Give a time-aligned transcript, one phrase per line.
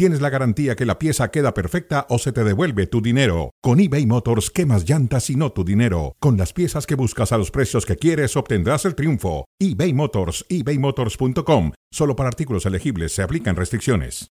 [0.00, 3.50] tienes la garantía que la pieza queda perfecta o se te devuelve tu dinero.
[3.60, 6.16] Con eBay Motors, quemas llantas y no tu dinero.
[6.20, 9.44] Con las piezas que buscas a los precios que quieres, obtendrás el triunfo.
[9.58, 11.72] eBay Motors, ebaymotors.com.
[11.90, 14.28] Solo para artículos elegibles se aplican restricciones.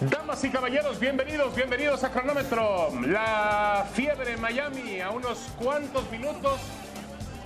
[0.00, 2.88] Damas y caballeros, bienvenidos, bienvenidos a Cronómetro.
[3.06, 6.58] La fiebre en Miami a unos cuantos minutos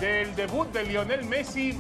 [0.01, 1.79] del debut de Lionel Messi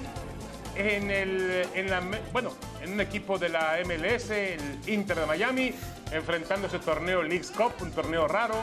[0.77, 2.51] en el la bueno,
[2.83, 5.73] en un equipo de la MLS, el Inter de Miami,
[6.11, 8.57] enfrentando ese torneo Leagues Cup, un torneo raro,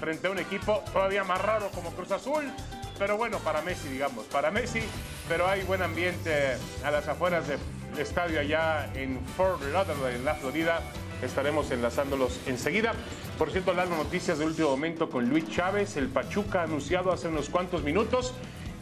[0.00, 2.50] frente a un equipo todavía más raro como Cruz Azul,
[2.98, 4.80] pero bueno, para Messi, digamos, para Messi,
[5.28, 7.58] pero hay buen ambiente a las afueras del
[7.98, 10.80] estadio allá en Fort Lauderdale, en la Florida.
[11.22, 12.92] Estaremos enlazándolos enseguida.
[13.36, 17.48] Por cierto, las noticias de último momento con Luis Chávez, el Pachuca anunciado hace unos
[17.50, 18.32] cuantos minutos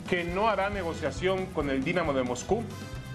[0.09, 2.63] que no hará negociación con el Dinamo de Moscú.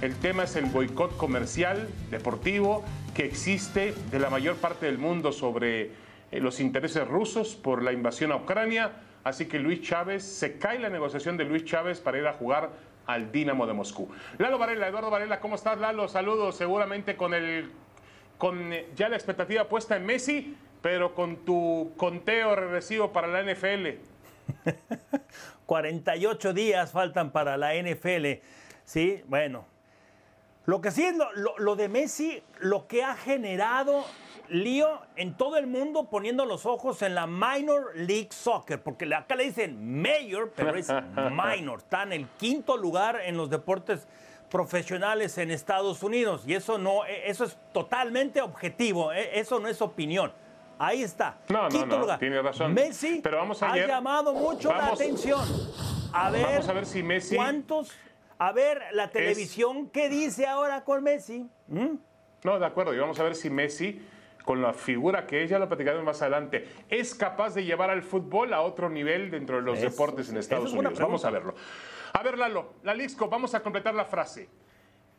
[0.01, 5.31] El tema es el boicot comercial, deportivo, que existe de la mayor parte del mundo
[5.31, 5.91] sobre
[6.31, 8.93] eh, los intereses rusos por la invasión a Ucrania.
[9.23, 12.71] Así que Luis Chávez, se cae la negociación de Luis Chávez para ir a jugar
[13.05, 14.09] al Dinamo de Moscú.
[14.39, 16.07] Lalo Varela, Eduardo Varela, ¿cómo estás, Lalo?
[16.07, 17.69] Saludos, seguramente con el
[18.39, 23.43] con eh, ya la expectativa puesta en Messi, pero con tu conteo regresivo para la
[23.43, 23.99] NFL.
[25.67, 28.41] 48 días faltan para la NFL.
[28.83, 29.70] Sí, bueno.
[30.65, 34.05] Lo que sí es lo, lo, de Messi, lo que ha generado
[34.49, 39.35] lío en todo el mundo poniendo los ojos en la Minor League Soccer, porque acá
[39.35, 40.87] le dicen Mayor, pero es
[41.31, 41.79] Minor.
[41.79, 44.07] Está en el quinto lugar en los deportes
[44.49, 49.81] profesionales en Estados Unidos y eso no, eso es totalmente objetivo, e, eso no es
[49.81, 50.31] opinión.
[50.77, 51.37] Ahí está.
[51.47, 52.73] No, no, no, tiene razón.
[52.73, 55.41] Messi Pero vamos ha llamado mucho la atención.
[56.11, 57.35] A ver, vamos a ver si Messi.
[57.35, 57.91] ¿Cuántos?
[58.41, 61.47] A ver, la televisión, ¿qué dice ahora con Messi?
[61.67, 61.93] ¿Mm?
[62.43, 62.91] No, de acuerdo.
[62.91, 64.01] Y vamos a ver si Messi,
[64.43, 68.55] con la figura que ella lo platicaremos más adelante, es capaz de llevar al fútbol
[68.55, 70.97] a otro nivel dentro de los deportes en Estados Unidos.
[70.97, 71.53] Vamos a verlo.
[72.13, 74.49] A ver, Lalo, la League vamos a completar la frase.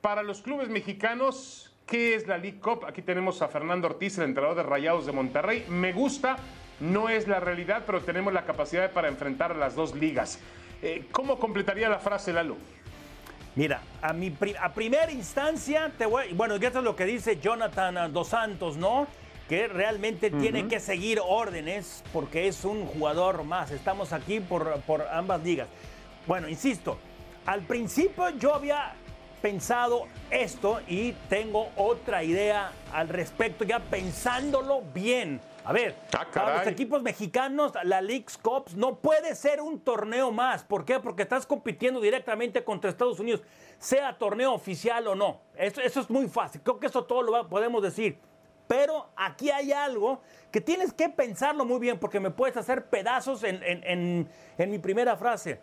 [0.00, 2.86] Para los clubes mexicanos, ¿Qué es la League Cup?
[2.86, 5.64] Aquí tenemos a Fernando Ortiz, el entrenador de Rayados de Monterrey.
[5.68, 6.36] Me gusta,
[6.80, 10.40] no es la realidad, pero tenemos la capacidad para enfrentar a las dos ligas.
[10.80, 12.56] Eh, ¿Cómo completaría la frase, Lalo?
[13.54, 18.10] Mira, a, mi a primera instancia, te voy, bueno, esto es lo que dice Jonathan
[18.12, 19.06] Dos Santos, ¿no?
[19.46, 23.70] Que realmente tiene que seguir órdenes porque es un jugador más.
[23.70, 25.68] Estamos aquí por, por ambas ligas.
[26.26, 26.96] Bueno, insisto,
[27.44, 28.94] al principio yo había
[29.42, 35.40] pensado esto y tengo otra idea al respecto, ya pensándolo bien.
[35.64, 40.32] A ver, ah, para los equipos mexicanos, la Leagues Cups no puede ser un torneo
[40.32, 40.64] más.
[40.64, 40.98] ¿Por qué?
[40.98, 43.42] Porque estás compitiendo directamente contra Estados Unidos,
[43.78, 45.40] sea torneo oficial o no.
[45.54, 46.60] Eso, eso es muy fácil.
[46.62, 48.18] Creo que eso todo lo podemos decir.
[48.66, 50.20] Pero aquí hay algo
[50.50, 54.28] que tienes que pensarlo muy bien porque me puedes hacer pedazos en, en,
[54.58, 55.60] en mi primera frase.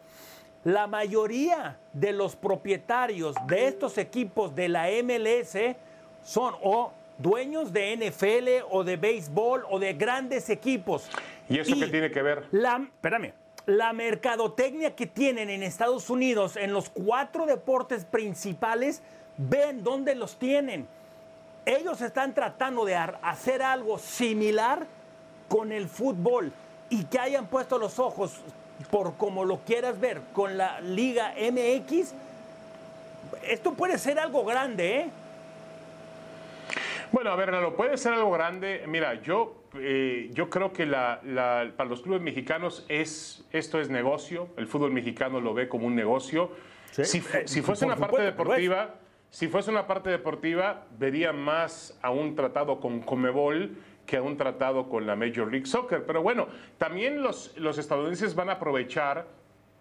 [0.63, 5.57] La mayoría de los propietarios de estos equipos de la MLS
[6.21, 11.09] son o dueños de NFL o de béisbol o de grandes equipos.
[11.47, 12.45] ¿Y eso qué tiene que ver?
[12.51, 13.33] La, espérame,
[13.67, 19.03] la mercadotecnia que tienen en Estados Unidos en los cuatro deportes principales,
[19.37, 20.87] ven dónde los tienen.
[21.65, 24.87] Ellos están tratando de hacer algo similar
[25.47, 26.51] con el fútbol
[26.89, 28.41] y que hayan puesto los ojos
[28.89, 32.13] por como lo quieras ver, con la Liga MX,
[33.43, 35.09] esto puede ser algo grande, ¿eh?
[37.11, 38.83] Bueno, a ver, lo puede ser algo grande.
[38.87, 41.21] Mira, yo, eh, yo creo que la,
[41.75, 44.49] para los clubes mexicanos es, esto es negocio.
[44.57, 46.51] El fútbol mexicano lo ve como un negocio.
[46.91, 48.95] Si, si, fuese una parte deportiva,
[49.29, 54.37] si fuese una parte deportiva, vería más a un tratado con Comebol que a un
[54.37, 56.05] tratado con la Major League Soccer.
[56.05, 56.47] Pero bueno,
[56.77, 59.27] también los, los estadounidenses van a aprovechar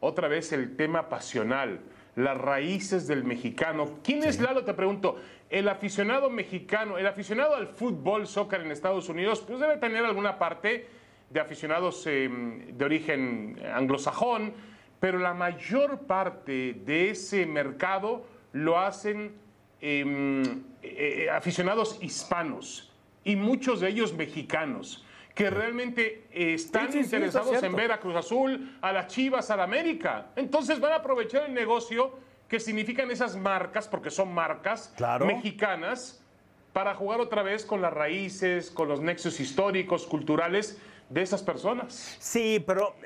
[0.01, 1.81] otra vez el tema pasional,
[2.19, 4.01] las raíces del mexicano.
[4.03, 4.65] ¿Quién es Lalo?
[4.65, 5.17] Te pregunto.
[5.49, 10.37] El aficionado mexicano, el aficionado al fútbol, soccer en Estados Unidos, pues debe tener alguna
[10.37, 10.87] parte
[11.31, 14.53] de aficionados em, de origen anglosajón,
[14.99, 19.33] pero la mayor parte de ese mercado lo hacen
[19.81, 22.93] em, eh, eh, aficionados hispanos
[23.23, 25.05] y muchos de ellos mexicanos
[25.39, 30.27] que realmente están interesados en ver a Cruz Azul, a las Chivas, a la América.
[30.35, 32.19] Entonces van a aprovechar el negocio
[32.49, 35.27] que significan esas marcas, porque son marcas Claro.
[35.27, 36.21] mexicanas,
[36.73, 40.77] para jugar otra vez con las raíces, con los nexos históricos, culturales
[41.09, 42.17] de esas personas.
[42.19, 42.97] Sí, pero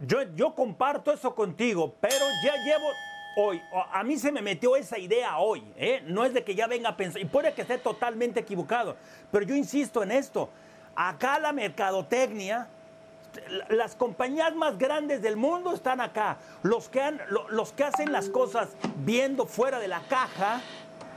[0.00, 2.86] yo, yo comparto eso contigo, pero ya llevo
[3.36, 3.60] hoy,
[3.92, 6.02] a mí se me metió esa idea hoy, ¿eh?
[6.06, 8.96] no es de que ya venga a pensar, y puede que esté totalmente equivocado,
[9.30, 10.48] pero yo insisto en esto,
[10.96, 12.66] acá la mercadotecnia,
[13.48, 18.68] la- las compañías más grandes del mundo están acá, los que hacen las cosas
[19.04, 20.60] viendo fuera de la caja,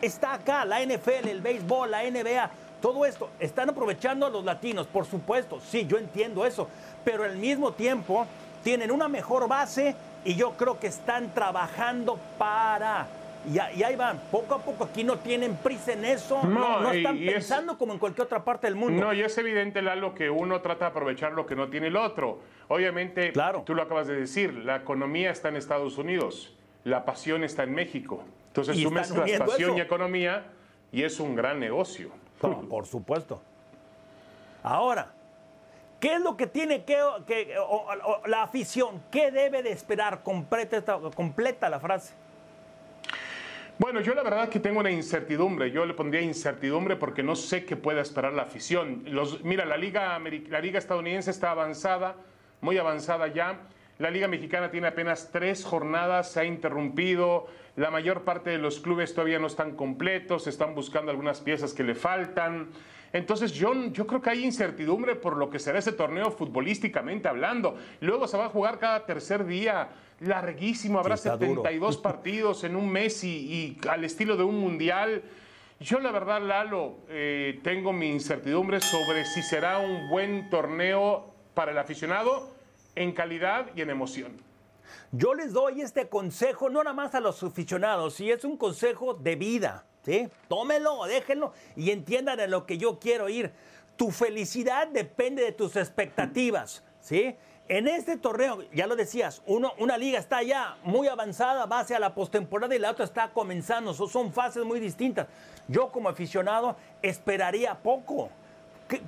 [0.02, 2.50] está acá, la NFL, el béisbol, la NBA,
[2.82, 6.68] todo esto, están aprovechando a los latinos, por supuesto, sí, yo entiendo eso,
[7.04, 8.26] pero al mismo tiempo
[8.64, 13.08] tienen una mejor base y yo creo que están trabajando para...
[13.48, 16.94] Y, ahí van, poco a poco aquí no tienen prisa en eso, no, No, no
[16.94, 19.00] y- están y pensando como en cualquier otra parte del mundo.
[19.06, 21.96] No, y es evidente, Lalo, que uno trata de aprovechar lo que no tiene el
[21.98, 22.40] otro.
[22.70, 23.62] Obviamente, Claro.
[23.66, 27.74] tú lo acabas de decir, la economía está en Estados Unidos, la pasión está en
[27.76, 28.24] México.
[28.48, 29.78] Entonces tú mezclas pasión eso.
[29.78, 30.46] y economía
[30.92, 32.10] y es un gran negocio.
[32.42, 33.42] No, por supuesto.
[34.64, 35.12] Ahora,
[36.00, 36.98] ¿qué es lo que tiene que,
[37.28, 39.02] que- o- o- la afición?
[39.12, 40.24] ¿Qué debe de esperar?
[40.24, 42.14] Completa, esta- completa la frase.
[43.78, 45.70] Bueno, yo la verdad que tengo una incertidumbre.
[45.70, 49.04] Yo le pondría incertidumbre porque no sé qué pueda esperar la afición.
[49.08, 50.18] Los, mira, la liga,
[50.50, 52.16] la liga estadounidense está avanzada,
[52.62, 53.60] muy avanzada ya.
[53.98, 57.48] La liga mexicana tiene apenas tres jornadas, se ha interrumpido.
[57.76, 61.84] La mayor parte de los clubes todavía no están completos, están buscando algunas piezas que
[61.84, 62.70] le faltan.
[63.12, 67.78] Entonces yo, yo creo que hay incertidumbre por lo que será ese torneo futbolísticamente hablando.
[68.02, 69.90] Luego se va a jugar cada tercer día,
[70.20, 71.62] larguísimo, habrá Sí, está duro.
[71.62, 75.24] 72 partidos en un mes y, y al estilo de un mundial.
[75.80, 81.72] Yo la verdad, Lalo, eh, tengo mi incertidumbre sobre si será un buen torneo para
[81.72, 82.50] el aficionado
[82.96, 84.38] en calidad y en emoción.
[85.12, 89.14] Yo les doy este consejo no nada más a los aficionados, y es un consejo
[89.14, 90.28] de vida, ¿sí?
[90.48, 93.52] Tómenlo, déjenlo y entiendan a lo que yo quiero ir.
[93.98, 97.36] Tu felicidad depende de tus expectativas, ¿sí?
[97.68, 102.14] En este torneo, ya lo decías, una liga está ya muy avanzada, va hacia la
[102.14, 103.94] postemporada y la otra está comenzando.
[103.94, 105.26] So- Son fases muy distintas.
[105.68, 108.30] Yo como aficionado esperaría poco.
[108.88, 109.02] ¿Qué,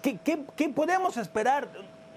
[0.00, 1.66] qué- qué- qué podemos esperar?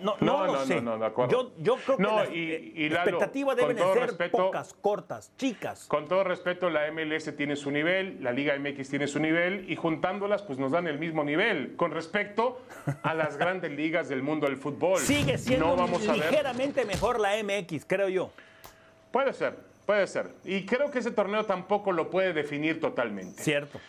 [0.01, 0.75] No, no, No, lo no, sé.
[0.75, 1.31] no, no, de acuerdo.
[1.31, 5.31] Yo, yo creo que las y- eh, y Lalo, expectativas deben ser respeto- pocas, cortas,
[5.37, 5.85] chicas.
[5.87, 9.75] Con todo respeto, la MLS tiene su nivel, la Liga MX tiene su nivel y
[9.75, 12.61] juntándolas pues nos dan el mismo nivel con respecto
[13.03, 14.99] a las grandes ligas del mundo del fútbol.
[14.99, 18.31] Sigue siendo vamos ligeramente mejor la MX, creo yo.
[19.11, 19.55] Puede ser,
[19.85, 20.29] puede ser.
[20.45, 23.41] Y creo que ese torneo tampoco lo puede definir totalmente.
[23.43, 23.79] Cierto.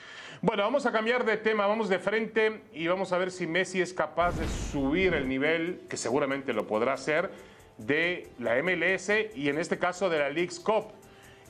[0.45, 3.81] Bueno, vamos a cambiar de tema, vamos de frente y vamos a ver si Messi
[3.81, 7.31] es capaz de subir el nivel, que seguramente lo podrá hacer,
[7.79, 10.87] de la MLS y en este caso de la League's Cup.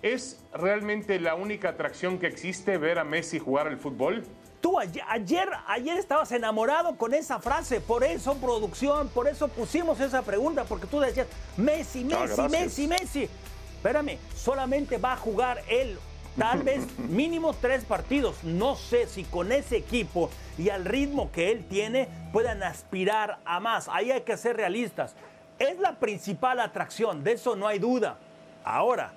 [0.03, 4.25] ¿Es realmente la única atracción que existe ver a Messi jugar al fútbol?
[4.61, 10.21] Tú ayer, ayer, estabas enamorado con esa frase, por eso producción, por eso pusimos esa
[10.21, 12.51] pregunta, porque tú decías, Messi, Messi, gracias.
[12.51, 13.29] Messi, Messi.
[13.77, 15.99] Espérame, solamente va a jugar él,
[16.39, 18.43] tal vez mínimo tres partidos.
[18.45, 23.61] No sé si con ese equipo y al ritmo que él tiene puedan aspirar a
[23.61, 23.89] más.
[23.89, 25.15] Ahí hay que ser realistas.
[25.59, 28.17] Es la principal atracción, de eso no hay duda.
[28.65, 29.13] Ahora,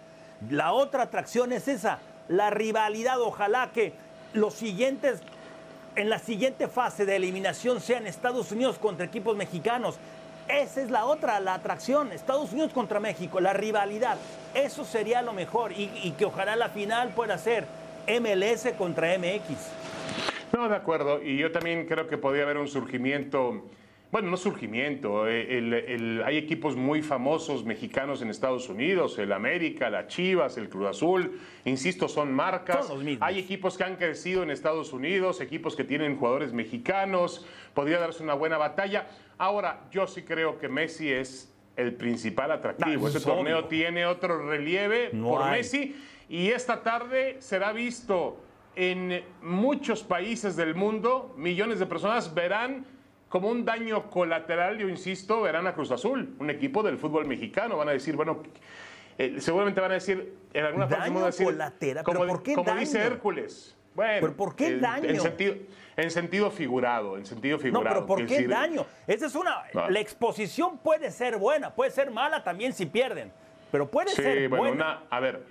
[0.49, 3.19] la otra atracción es esa, la rivalidad.
[3.21, 3.93] Ojalá que
[4.33, 5.21] los siguientes,
[5.95, 9.97] en la siguiente fase de eliminación sean Estados Unidos contra equipos mexicanos.
[10.47, 14.17] Esa es la otra, la atracción, Estados Unidos contra México, la rivalidad.
[14.53, 17.65] Eso sería lo mejor y, que ojalá la final pueda ser
[18.07, 20.53] MLS contra MX.
[20.53, 21.21] No, de acuerdo.
[21.21, 23.63] Y yo también creo que podría haber un surgimiento,
[24.15, 29.33] bueno, no surgimiento, eh, el- el- hay equipos muy famosos mexicanos en Estados Unidos, el
[29.33, 32.89] América, la Chivas, el Cruz Azul, insisto, son marcas.
[32.95, 33.17] Mismos.
[33.19, 38.23] Hay equipos que han crecido en Estados Unidos, equipos que tienen jugadores mexicanos, podría darse
[38.23, 39.05] una buena batalla.
[39.37, 43.01] Ahora, yo sí creo que Messi es el principal atractivo.
[43.01, 43.67] No, Ese es torneo obvio.
[43.67, 45.57] tiene otro relieve No por hay.
[45.57, 45.93] Messi
[46.29, 48.37] y esta tarde será visto
[48.77, 51.33] en muchos países del mundo.
[51.35, 52.85] Millones de personas verán
[53.29, 57.77] como un daño colateral, yo insisto, verán a Cruz Azul, un equipo del fútbol mexicano.
[57.77, 58.43] Van a decir, bueno,
[59.17, 62.31] eh, seguramente van a decir, en alguna parte Daño van a decir, colateral, como, ¿pero
[62.33, 63.11] por qué como dice daño?
[63.11, 63.75] Hércules.
[63.95, 65.09] Bueno, ¿Pero por qué daño?
[65.09, 65.55] En sentido,
[65.95, 67.95] en sentido figurado, en sentido No, figurado.
[67.95, 68.85] pero ¿por qué decir, daño?
[69.07, 69.63] Esa es una.
[69.73, 69.87] Ah.
[69.89, 73.31] La exposición puede ser buena, puede ser mala también si pierden.
[73.71, 74.73] Pero puede Sí, ser bueno, buena.
[74.75, 75.43] una, a ver,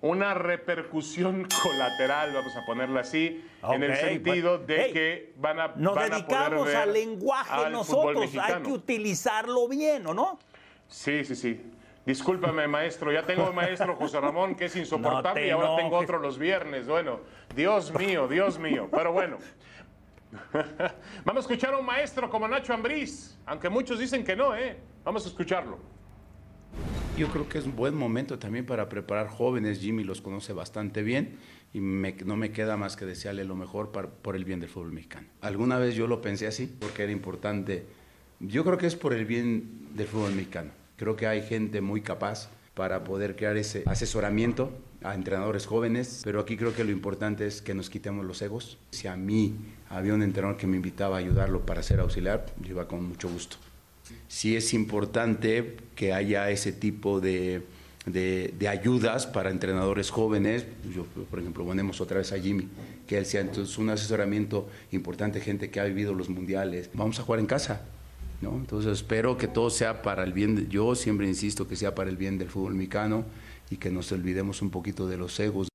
[0.00, 5.60] una repercusión colateral, vamos a ponerla así, en el Ok, sentido de Hey, que van
[5.60, 10.06] a Nos van a poder dedicamos ver al lenguaje al nosotros, hay que utilizarlo bien,
[10.06, 10.38] ¿o no?
[10.86, 11.60] Sí, sí, sí.
[12.06, 16.38] Discúlpame, maestro, ya tengo maestro José Ramón que es insoportable y ahora tengo otro los
[16.38, 16.86] viernes.
[16.86, 17.20] Bueno,
[17.54, 18.88] Dios mío, Dios mío.
[18.90, 19.36] Pero bueno,
[21.24, 24.78] vamos a escuchar a un maestro como Nacho Ambriz, aunque muchos dicen que no, ¿eh?
[25.04, 25.78] Vamos a escucharlo.
[27.18, 29.80] Yo creo que es un buen momento también para preparar jóvenes.
[29.80, 31.36] Jimmy los conoce bastante bien
[31.74, 35.26] y no me queda más que desearle lo mejor por el bien del fútbol mexicano.
[35.40, 37.86] Alguna vez yo lo pensé así porque era importante.
[38.38, 40.70] Yo creo que es por el bien del fútbol mexicano.
[40.96, 44.70] Creo que hay gente muy capaz para poder crear ese asesoramiento
[45.02, 48.78] a entrenadores jóvenes, pero aquí creo que lo importante es que nos quitemos los egos.
[48.92, 49.56] Si a mí
[49.88, 53.28] había un entrenador que me invitaba a ayudarlo para ser auxiliar, yo iba con mucho
[53.28, 53.56] gusto.
[54.28, 57.62] Sí es importante que haya ese tipo de,
[58.06, 60.66] de, ayudas para entrenadores jóvenes.
[60.94, 62.68] Yo, por ejemplo, ponemos otra vez a Jimmy,
[63.06, 66.90] que él sea entonces un asesoramiento importante, gente que ha vivido los mundiales.
[66.94, 67.82] Vamos a jugar en casa.
[68.40, 68.54] ¿no?
[68.56, 72.16] Entonces espero que todo sea para el bien, yo siempre insisto que sea para el
[72.16, 73.24] bien del fútbol mexicano
[73.70, 75.68] y que nos olvidemos un poquito de los egos.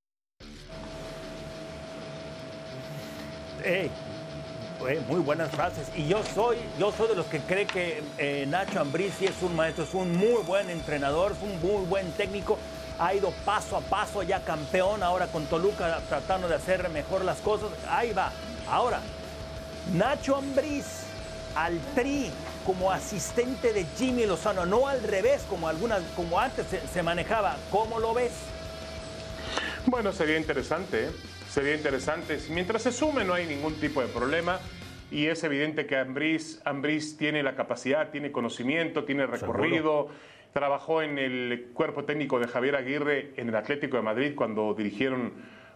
[5.08, 5.88] Muy buenas frases.
[5.96, 9.56] Y yo soy, yo soy de los que cree que eh, Nacho Ambriz es un
[9.56, 12.58] maestro, es un muy buen entrenador, es un muy buen técnico.
[13.00, 17.40] Ha ido paso a paso, ya campeón ahora con Toluca, tratando de hacer mejor las
[17.40, 17.70] cosas.
[17.90, 18.32] Ahí va.
[18.70, 19.00] Ahora,
[19.94, 20.86] Nacho Ambriz
[21.56, 22.32] al tri
[22.66, 27.58] como asistente de Jimmy Lozano, no al revés como algunas, como antes se, manejaba.
[27.72, 28.32] ¿Cómo lo ves?
[29.86, 31.12] Bueno, sería interesante, ¿eh?
[31.54, 32.40] Sería interesante.
[32.50, 34.60] Mientras se sume no hay ningún tipo de problema
[35.12, 40.08] y es evidente que Ambriz, tiene la capacidad, tiene conocimiento, tiene recorrido.
[40.52, 45.34] Trabajó en el cuerpo técnico de Javier Aguirre en el Atlético de Madrid cuando dirigieron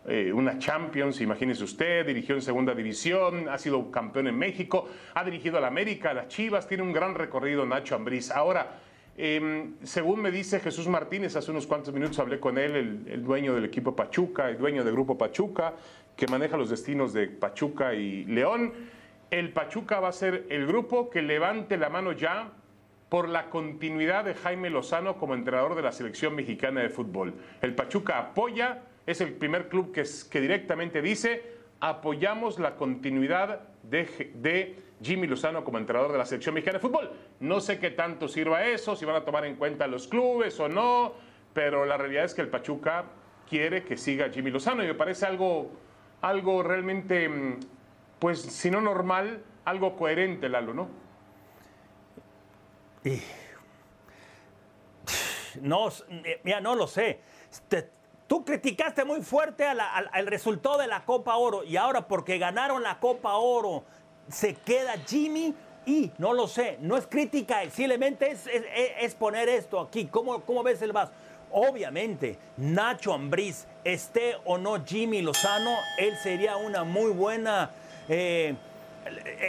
[0.07, 5.23] eh, una Champions, imagínese usted, dirigió en segunda división, ha sido campeón en México, ha
[5.23, 8.31] dirigido a la América, a las Chivas, tiene un gran recorrido Nacho Ambriz.
[8.31, 8.79] Ahora,
[9.17, 13.53] em, según me dice Jesús Martínez, hace unos cuantos minutos hablé con él, el, dueño
[13.55, 15.73] del equipo Pachuca, el dueño del grupo Pachuca,
[16.15, 18.73] que maneja los destinos de Pachuca y León.
[19.29, 22.53] El Pachuca va a ser el grupo que levante la mano ya
[23.09, 27.33] por la continuidad de Jaime Lozano como entrenador de la selección mexicana de fútbol.
[27.61, 34.75] El Pachuca apoya es el primer club que, directamente dice apoyamos la continuidad de, de,
[35.01, 37.11] Jimmy Lozano como entrenador de la selección mexicana de fútbol.
[37.39, 40.67] No sé qué tanto sirva eso, si van a tomar en cuenta los clubes o
[40.67, 41.13] no,
[41.53, 43.05] pero la realidad es que el Pachuca
[43.49, 45.71] quiere que siga Jimmy Lozano y me parece algo,
[46.21, 47.59] algo realmente, mm,
[48.19, 50.89] pues si no normal, algo coherente, Lalo, ¿no?
[55.61, 55.89] No,
[56.43, 57.21] mira, no lo sé.
[58.27, 62.99] Tú criticaste muy fuerte al, resultado de la Copa Oro y ahora porque ganaron la
[62.99, 63.85] Copa Oro
[64.29, 65.53] se queda Jimmy
[65.85, 68.35] y no lo sé, no es crítica, simplemente
[68.99, 70.05] es, poner esto aquí.
[70.05, 71.11] ¿Cómo, ¿Cómo, ves el vaso?
[71.51, 77.71] Obviamente, Nacho Ambriz, esté o no Jimmy Lozano, él sería una muy buena...
[78.09, 78.55] Eh,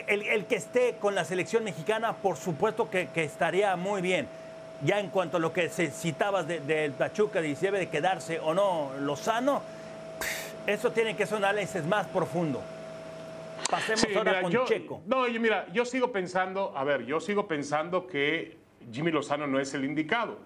[0.06, 4.28] el, que esté con la selección mexicana, por supuesto que estaría muy bien
[4.82, 8.38] ya en cuanto a lo que citabas del de Pachuca, de si debe de quedarse
[8.40, 9.62] o no Lozano,
[10.66, 12.62] eso tiene que ser un análisis más profundo.
[13.70, 15.02] Pasemos ahora con Checo.
[15.06, 18.58] No, yo, mira, yo sigo pensando, a ver, yo sigo pensando que
[18.90, 20.38] Jimmy Lozano no es el indicado,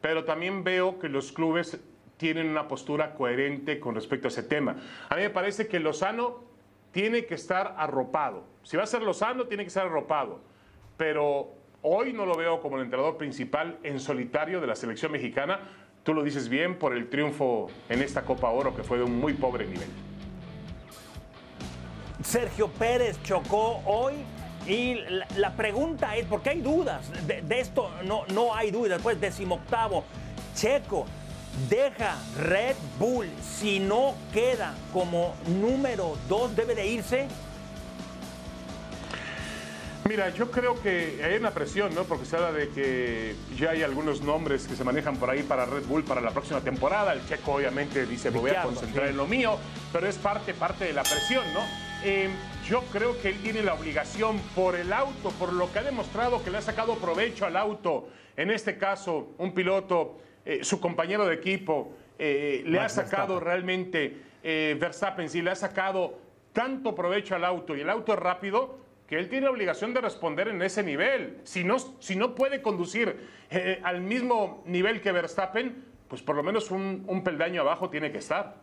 [0.00, 1.80] pero también veo que los clubes
[2.16, 4.76] tienen una postura coherente con respecto a ese tema.
[5.08, 6.44] A mí me parece que Lozano
[6.92, 8.44] tiene que estar arropado.
[8.62, 10.40] Si va a ser Lozano, tiene que estar arropado.
[10.96, 15.58] Pero Hoy no lo veo como el entrenador principal en solitario de la selección mexicana.
[16.04, 19.18] Tú lo dices bien por el triunfo en esta Copa Oro que fue de un
[19.18, 19.88] muy pobre nivel.
[22.32, 24.14] Sergio Pérez chocó hoy
[24.66, 24.96] y
[25.36, 30.02] la, pregunta es, porque hay dudas, de, esto no, no hay dudas, después decimoctavo,
[30.54, 31.04] Checo
[31.68, 37.28] deja Red Bull, si no queda como número dos, debe de irse.
[40.08, 42.02] Mira, yo creo que hay una presión, ¿no?
[42.02, 45.64] Porque se habla de que ya hay algunos nombres que se manejan por ahí para
[45.64, 47.12] Red Bull para la próxima temporada.
[47.12, 49.56] El checo obviamente dice, me voy a concentrar en lo mío,
[49.92, 51.60] pero es parte, parte de la presión, ¿no?
[52.04, 52.28] Eh,
[52.68, 56.42] yo creo que él tiene la obligación por el auto, por lo que ha demostrado
[56.42, 58.08] que le ha sacado provecho al auto.
[58.36, 64.16] En este caso, un piloto, eh, su compañero de equipo, eh, le ha sacado realmente,
[64.42, 66.18] Verstappen sí, le ha sacado
[66.52, 68.81] tanto provecho al auto y el auto es rápido
[69.12, 71.38] que él tiene obligación de responder en ese nivel.
[71.44, 76.42] Si no, si no puede conducir eh, al mismo nivel que Verstappen, pues por lo
[76.42, 78.56] menos un, peldaño abajo tiene que estar.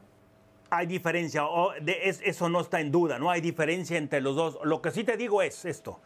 [0.71, 1.43] Hay diferencia,
[1.85, 4.57] eso no está en duda, no hay diferencia entre los dos.
[4.63, 6.01] Lo que sí te digo es esto,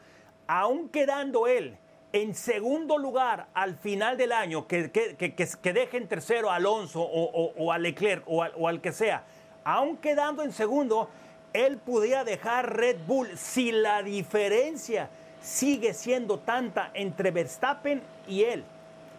[0.46, 1.78] aún quedando él
[2.12, 7.02] en segundo lugar al final del año, que, que, que, que dejen tercero a Alonso
[7.02, 9.24] o, o, o a Leclerc o, a, o al que sea,
[9.64, 11.10] aún quedando en segundo,
[11.54, 15.10] él pudiera dejar Red Bull si la diferencia
[15.42, 18.64] sigue siendo tanta entre Verstappen y él.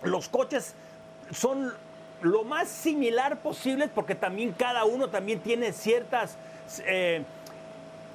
[0.02, 0.74] Los coches
[1.30, 1.72] son
[2.22, 6.36] lo más similar posible porque también cada uno también tiene ciertas...
[6.86, 7.22] Eh,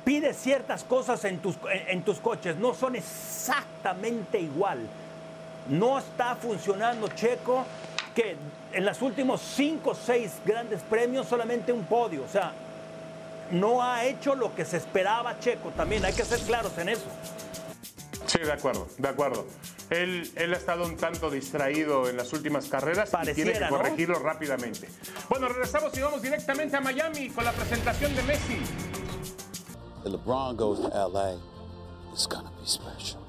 [0.03, 1.55] pide ciertas cosas en tus,
[1.87, 4.79] en, tus coches, no son exactamente igual.
[5.69, 7.63] No está funcionando Checo,
[8.15, 8.35] que
[8.73, 12.23] en los últimos cinco o seis grandes premios solamente un podio.
[12.23, 12.53] O sea,
[13.51, 17.05] no ha hecho lo que se esperaba Checo también, hay que ser claros en eso.
[18.25, 19.45] Sí, de acuerdo, de acuerdo.
[19.89, 23.73] Él, él, ha estado un tanto distraído en las últimas carreras Pareciera, y tiene que
[23.73, 24.23] corregirlo ¿no?
[24.23, 24.87] rápidamente.
[25.29, 28.59] Bueno, regresamos y vamos directamente a Miami con la presentación de Messi.
[30.05, 31.37] If LeBron goes to LA,
[32.13, 33.19] it's gonna be special.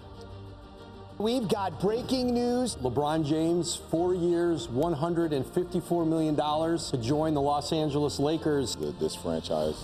[1.16, 2.76] We've got breaking news.
[2.76, 8.76] LeBron James, four years, $154 million to join the Los Angeles Lakers.
[8.98, 9.76] This franchise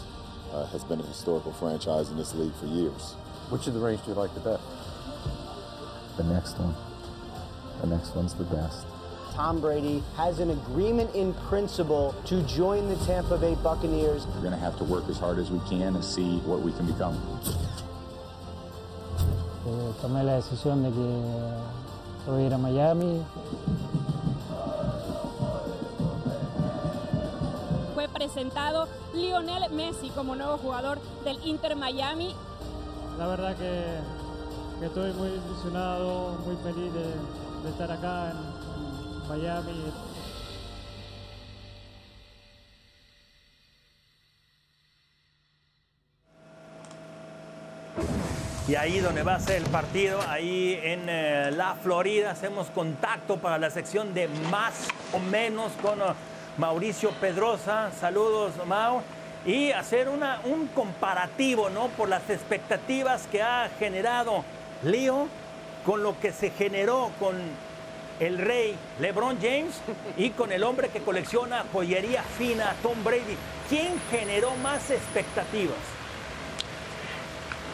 [0.56, 3.12] uh, has been a historical franchise in this league for years.
[3.50, 4.62] Which of the rings do you like the best?
[6.16, 6.74] The next one.
[7.82, 8.86] The next one's the best.
[9.34, 14.26] Tom Brady has an agreement in principle to join the Tampa Bay Buccaneers.
[14.28, 16.72] We're going to have to work as hard as we can and see what we
[16.72, 17.20] can become.
[19.66, 23.22] Eh, tomé la decisión de que voy a ir a Miami.
[28.16, 32.34] Presentado Lionel Messi como nuevo jugador del Inter Miami.
[33.18, 33.84] La verdad que,
[34.80, 39.92] que estoy muy ilusionado, muy feliz de, de estar acá en, en Miami.
[48.68, 53.36] Y ahí donde va a ser el partido, ahí en eh, la Florida, hacemos contacto
[53.36, 56.14] para la sección de más o menos con uh,
[56.58, 57.90] Mauricio Pedrosa.
[57.98, 59.02] Saludos, Mau.
[59.44, 61.88] Y hacer una, un comparativo, ¿no?
[61.88, 64.44] Por las expectativas que ha generado
[64.82, 65.28] Leo
[65.84, 67.36] con lo que se generó con
[68.18, 69.80] el rey LeBron James
[70.16, 73.36] y con el hombre que colecciona joyería fina, Tom Brady.
[73.68, 75.95] ¿Quién generó más expectativas?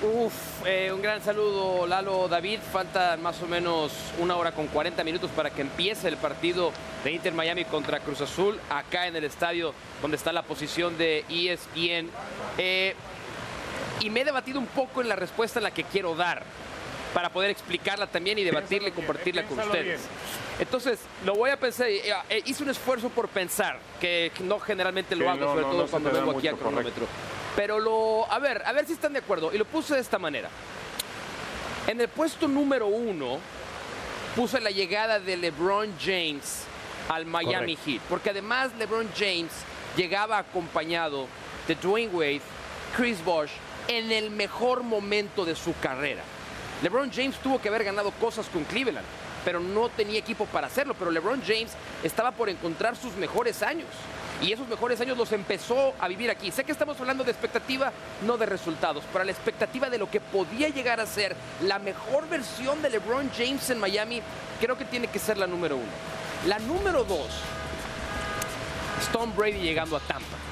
[0.03, 2.59] Uf, eh, un gran saludo Lalo David.
[2.73, 6.73] Falta más o menos una hora con 40 minutos para que empiece el partido
[7.05, 11.25] de Inter Miami contra Cruz Azul, acá en el estadio donde está la posición de
[11.29, 12.11] ESPN.
[12.59, 12.95] Eh,
[14.01, 16.43] y me he debatido un poco en la respuesta en la que quiero dar
[17.15, 20.01] para poder explicarla también y debatirla y compartirla con ustedes.
[20.59, 21.87] Entonces, lo voy a pensar.
[21.89, 25.63] eh, eh, hice un esfuerzo por pensar, que no generalmente lo Sí, hago, no, sobre
[25.63, 27.07] no, todo no cuando vengo aquí a mucho, cronómetro.
[27.57, 29.53] Pero lo, a ver, a ver si están de acuerdo.
[29.53, 30.49] Y lo puse de esta manera.
[31.87, 33.39] En el puesto número uno
[34.35, 36.65] puse la llegada de LeBron James
[37.09, 37.77] al Miami.
[37.85, 38.01] Heat.
[38.09, 39.53] Porque además LeBron James
[39.97, 41.27] llegaba acompañado
[41.69, 42.41] de Dwayne Wade,
[42.97, 43.51] Chris Bosh,
[43.89, 46.23] en el mejor momento de su carrera.
[46.83, 49.07] LeBron James tuvo que haber ganado cosas con Cleveland,
[49.45, 50.95] pero no tenía equipo para hacerlo.
[50.99, 53.89] Pero LeBron James estaba por encontrar sus mejores años.
[54.43, 56.51] Y esos mejores años los empezó a vivir aquí.
[56.51, 57.93] Sé que estamos hablando de expectativa,
[58.27, 62.29] no de resultados, pero la expectativa de lo que podía llegar a ser la mejor
[62.29, 64.21] versión de LeBron James en Miami,
[64.61, 65.87] creo que tiene que ser la número uno.
[66.47, 67.29] La número dos
[69.13, 70.52] Tom Brady llegando a Tampa.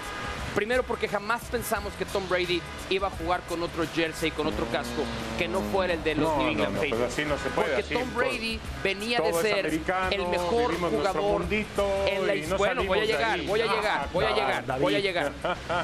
[0.54, 2.60] Primero porque jamás pensamos que Tom Brady
[2.90, 5.04] iba a jugar con otro jersey, con otro casco,
[5.38, 7.12] que no fuera el de los No, New England no, Patriots.
[7.12, 11.44] así no se puede, Porque así, Tom pues, Brady venía de ser el mejor jugador
[12.06, 13.46] en la no Bueno, voy a llegar, ahí.
[13.46, 15.32] voy a llegar, voy a llegar, voy a llegar,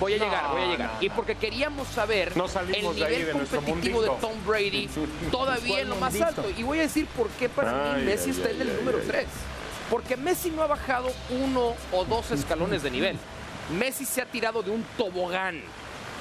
[0.01, 0.91] voy a llegar, voy a llegar.
[1.01, 4.11] Y porque queríamos saber el nivel de competitivo de.
[4.21, 4.89] Tom Brady
[5.31, 6.41] todavía en lo más mundito?
[6.43, 6.51] alto.
[6.59, 8.77] Y voy a decir por qué para mí Messi ay, está ay, en el ay,
[8.79, 9.07] número ay.
[9.07, 9.27] 3.
[9.91, 13.17] Porque Messi no ha bajado uno o dos escalones de nivel.
[13.71, 15.61] Messi se ha tirado de un tobogán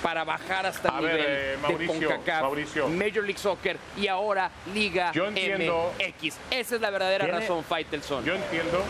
[0.02, 2.88] para bajar hasta el A ver, nivel eh, Mauricio, de CONCACAF, Mauricio.
[2.90, 6.36] Major League Soccer y ahora Liga Yo entiendo- MX.
[6.52, 8.24] Esa es la verdadera Tiene- razón, Faitelson.
[8.26, 8.84] Yo entiendo.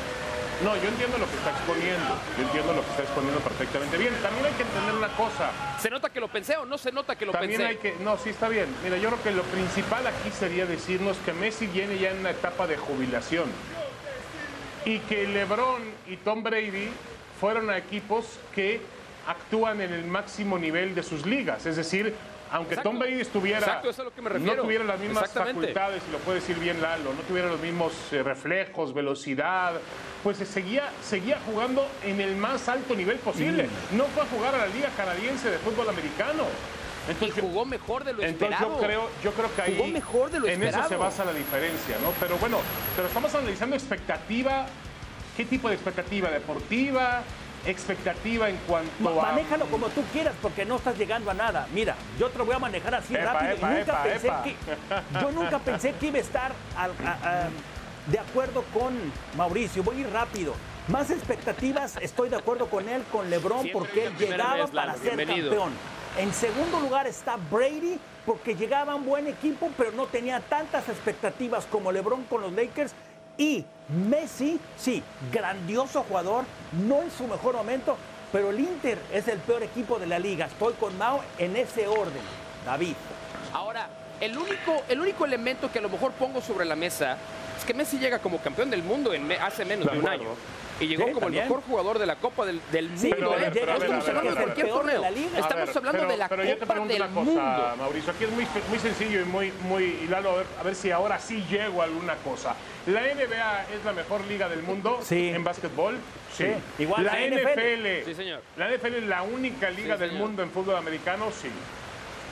[0.63, 2.17] No, yo entiendo lo que está exponiendo.
[2.37, 4.13] Yo entiendo lo que está exponiendo perfectamente bien.
[4.21, 5.51] También hay que entender una cosa.
[5.81, 7.65] ¿Se nota que lo pensé o no se nota que lo También pensé?
[7.71, 7.95] hay que.
[8.03, 8.73] No, sí está bien.
[8.83, 12.29] Mira, yo creo que lo principal aquí sería decirnos que Messi viene ya en una
[12.31, 13.49] etapa de jubilación.
[14.85, 16.89] Y que LeBron y Tom Brady
[17.39, 18.81] fueron a equipos que
[19.27, 21.65] actúan en el máximo nivel de sus ligas.
[21.65, 22.13] Es decir,
[22.51, 22.89] aunque Exacto.
[22.91, 23.59] Tom Brady estuviera.
[23.59, 26.39] Exacto, eso es a lo que me no tuviera las mismas facultades, y lo puede
[26.39, 29.73] decir bien Lalo, no tuviera los mismos eh, reflejos, velocidad,
[30.23, 33.67] pues se seguía, seguía jugando en el más alto nivel posible.
[33.91, 36.43] No fue a jugar a la Liga Canadiense de Fútbol Americano.
[37.09, 38.81] Entonces, y jugó mejor de lo Entonces esperado.
[38.81, 40.89] yo creo, yo creo que ahí Jugó mejor de lo en eso esperado.
[40.89, 42.11] se basa la diferencia, ¿no?
[42.19, 42.59] Pero bueno,
[42.95, 44.65] pero estamos analizando expectativa,
[45.35, 46.29] ¿qué tipo de expectativa?
[46.29, 47.21] ¿Deportiva?
[47.65, 49.31] ¿Expectativa en cuanto Ma- a...?
[49.33, 51.67] Manéjalo como tú quieras porque no estás llegando a nada.
[51.73, 53.51] Mira, yo te lo voy a manejar así Epa, rápido.
[53.53, 54.43] epa, nunca epa, pensé epa.
[54.43, 54.55] que
[55.21, 57.49] yo nunca pensé que iba a estar al- a- a-
[58.11, 58.93] de acuerdo con
[59.35, 59.81] Mauricio.
[59.83, 60.53] Voy a ir rápido.
[60.87, 65.15] Más expectativas, estoy de acuerdo con él, con LeBron, Siempre porque él llegaba para ser
[65.15, 65.49] bienvenido.
[65.49, 65.73] campeón.
[66.19, 70.87] En segundo lugar está Brady, porque llegaba a un buen equipo, pero no tenía tantas
[70.87, 72.93] expectativas como LeBron con los Lakers.
[73.37, 73.65] Y
[74.09, 76.45] Messi, sí, grandioso jugador,
[76.87, 77.97] no en su mejor momento,
[78.31, 80.45] pero el Inter es el peor equipo de la liga.
[80.45, 82.21] Estoy con Mao en ese orden,
[82.65, 82.95] David.
[83.53, 83.87] Ahora,
[84.19, 87.17] el único, el único elemento que a lo mejor pongo sobre la mesa
[87.57, 90.29] es que Messi llega como campeón del mundo en me- hace menos De un año.
[90.77, 91.43] Y llegó Sí, como también.
[91.43, 93.33] el mejor jugador de la Copa del, del Sí, mundo.
[93.37, 95.29] pero pero no estamos hablando de cualquier El peor de torneo.
[95.39, 97.73] Estamos hablando pero- de la pero yo te Copa pregunto del una cosa, mundo.
[97.77, 100.75] Mauricio, aquí es muy, muy sencillo y muy, muy, y Lalo, a ver, a ver
[100.75, 102.55] si ahora sí llego a alguna cosa.
[102.87, 105.29] ¿La NBA es la mejor liga del mundo Sí.
[105.29, 105.95] en básquetbol?
[106.35, 106.43] Sí.
[106.43, 108.03] Sí, igual la NFL.
[108.03, 108.41] Sí, señor.
[108.57, 111.47] La NFL es la única liga Sí, del mundo en fútbol americano, sí.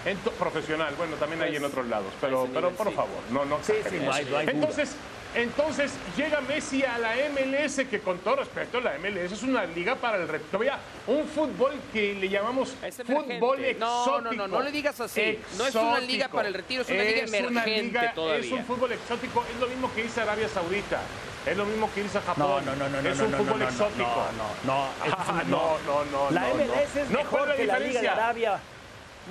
[0.06, 2.94] En profesional, bueno, también hay Pues, en otros lados, pero, pero nivel, por sí.
[2.94, 4.06] favor, no, no Sí, sí, exageremos.
[4.10, 4.54] no hay- no hay duda.
[4.54, 4.96] Entonces,
[5.36, 9.96] entonces llega Messi a la MLS, que con todo respeto, la MLS es una liga
[9.96, 10.46] para el reto.
[10.52, 13.80] Todavía un fútbol que le llamamos Es fútbol exótico.
[13.80, 15.40] No, no, no, no le digas así.
[15.58, 16.36] No es una liga Exótico.
[16.36, 18.56] para el retiro, es una liga una emergente liga- Es todavía.
[18.56, 21.02] un fútbol exótico, es lo mismo que dice Arabia Saudita.
[21.46, 22.66] Es lo mismo que dice No, Japón.
[22.66, 23.10] no, no, no, no.
[23.10, 24.26] Es no, un no, fútbol no, no, exótico.
[24.38, 25.06] No, no, no.
[25.06, 26.32] es Ah, no, no, no.
[26.32, 27.02] La no, MLS no.
[27.02, 28.08] es No, mejor ¿cuál es que la Liga de?
[28.10, 28.60] Arabia.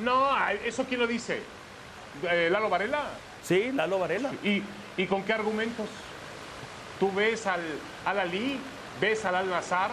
[0.03, 1.43] No, ah, ¿eso quién lo dice?
[2.31, 3.05] Eh, ¿Lalo Varela?
[3.43, 4.31] Sí, Lalo Varela.
[4.45, 4.62] ¿Y,
[4.96, 5.87] ¿Y con qué argumentos?
[7.00, 7.61] Tú ves al,
[8.05, 8.59] al Ali,
[9.00, 9.90] ves al Al Nazar,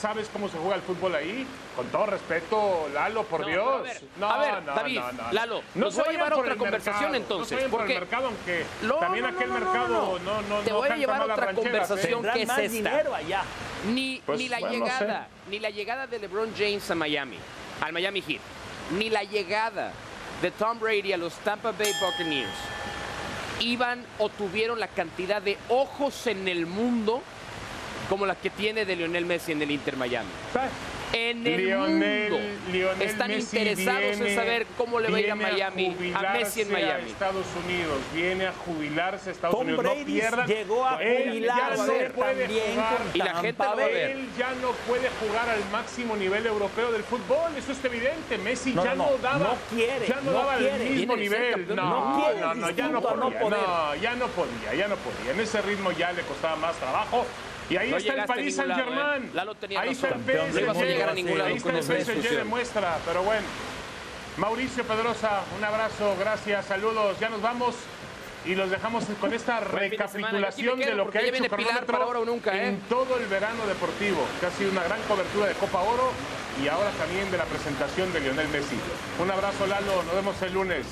[0.00, 1.46] sabes cómo se juega el fútbol ahí.
[1.76, 3.66] Con todo respeto, Lalo, por No, Dios.
[3.78, 5.32] a ver, no, a ver, no, David, no, no.
[5.32, 7.80] Lalo, no nos se voy a llevar otra conversación mercado, entonces, No se vayan por
[7.80, 10.18] porque- el mercado, aunque No, también no, aquel no, no, mercado no.
[10.18, 11.54] no, no, Te voy a llevar otra ¿eh?
[11.54, 12.22] conversación.
[12.32, 12.60] ¿qué es esta?
[12.62, 13.42] dinero allá.
[13.86, 14.92] Ni, Pues, ni la bueno, no sé.
[15.04, 17.38] llegada, ni la llegada de LeBron James a Miami,
[17.80, 18.40] al Miami Heat,
[18.98, 19.92] ni la llegada
[20.42, 22.50] de Tom Brady a los Tampa Bay Buccaneers
[23.60, 27.22] iban o tuvieron la cantidad de ojos en el mundo
[28.08, 30.28] como la que tiene de Lionel Messi en el Inter Miami.
[31.12, 32.38] En el Lionel- mundo
[32.70, 36.60] Lionel están Messi interesados en saber cómo le va a ir a Miami, a, Messi
[36.62, 37.10] en a Miami.
[37.10, 39.82] Estados Unidos, viene a jubilarse a Estados Tom Unidos.
[39.84, 40.46] Brady no pierdan.
[40.46, 42.96] llegó a Él ya jubilarse no puede también jugar.
[42.98, 43.94] con Y la gente lo va a Bay.
[43.94, 44.10] ver.
[44.10, 48.38] Él ya no puede jugar al máximo nivel europeo del fútbol, eso es evidente.
[48.38, 50.86] Messi No, ya no, daba, no quiere, ya no, no daba quiere.
[50.88, 51.50] el mismo nivel.
[51.52, 51.76] campeón.
[51.76, 51.84] No,
[52.16, 53.40] No quiere, no, no, ya podía.
[53.48, 55.32] No, ya no podía, ya no podía.
[55.32, 57.24] En ese ritmo ya le costaba más trabajo.
[57.70, 59.24] Y ahí No está el Germain.
[59.24, 59.54] ¿eh?
[59.60, 61.40] Tenía ahí está el PSG.
[61.40, 63.46] ahí está el PSG demuestra, pero bueno.
[64.38, 67.18] Mauricio Pedrosa, un abrazo, gracias, saludos.
[67.18, 67.74] Ya nos vamos
[68.46, 72.18] y los dejamos con esta recapitulación de lo que ha hecho Pilar Cronómetro para ahora
[72.20, 72.68] o nunca, ¿eh?
[72.68, 76.12] en todo el verano deportivo, que ha sido una gran cobertura de Copa Oro
[76.62, 78.76] y ahora también de la presentación de Lionel Messi.
[79.20, 80.86] Un abrazo, Lalo, nos vemos el lunes.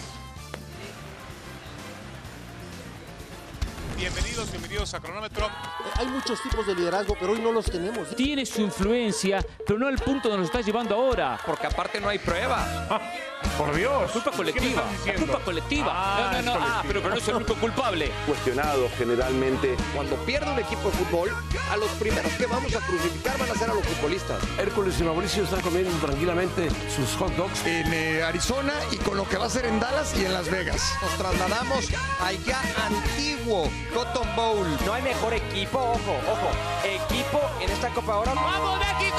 [3.96, 5.48] Bienvenidos, bienvenidos a Cronómetro.
[5.94, 8.14] Hay muchos tipos de liderazgo, pero hoy no los tenemos.
[8.14, 11.40] Tiene su influencia, pero no al punto donde nos está llevando ahora.
[11.46, 13.00] Porque aparte no hay prueba.
[13.58, 14.10] Por Dios.
[14.10, 14.82] Culpa colectiva.
[15.06, 15.92] La culpa colectiva.
[15.94, 16.50] Ah, no, no, no.
[16.52, 16.82] es Ah, colectiva.
[16.88, 18.12] pero, pero no es el único culpable.
[18.26, 19.76] Cuestionado generalmente.
[19.94, 21.36] Cuando pierde un equipo de fútbol,
[21.70, 24.42] a los primeros que vamos a crucificar van a ser a los futbolistas.
[24.58, 27.64] Hércules y Mauricio están comiendo tranquilamente sus hot dogs.
[27.64, 30.50] En eh, Arizona y con lo que va a ser en Dallas y en Las
[30.50, 30.82] Vegas.
[31.00, 31.86] Nos trasladamos
[32.20, 34.66] al ya antiguo Cotton Bowl.
[34.84, 36.50] No hay mejor equipo, ojo, ojo.
[36.84, 38.34] Equipo en esta Copa ahora.
[38.34, 39.16] ¡Vamos, México!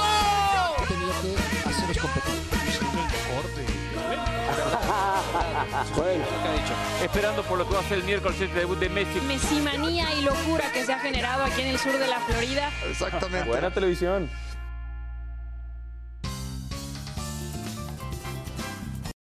[0.88, 1.14] Tenía
[1.64, 2.27] que hacerlos competir.
[5.96, 6.24] Bueno.
[7.04, 9.20] Esperando por lo que va a ser el miércoles el debut de Messi.
[9.22, 12.72] Mesimanía y locura que se ha generado aquí en el sur de la Florida.
[12.90, 13.48] Exactamente.
[13.48, 14.30] Buena televisión.